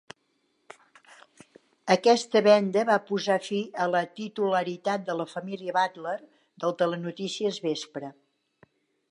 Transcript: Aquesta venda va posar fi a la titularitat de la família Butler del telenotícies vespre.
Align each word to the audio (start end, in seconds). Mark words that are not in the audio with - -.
Aquesta 1.95 2.41
venda 2.47 2.85
va 2.91 2.95
posar 3.09 3.37
fi 3.49 3.59
a 3.85 3.87
la 3.97 4.01
titularitat 4.21 5.05
de 5.11 5.17
la 5.21 5.29
família 5.35 5.77
Butler 5.79 6.17
del 6.65 6.75
telenotícies 6.83 7.63
vespre. 7.69 8.13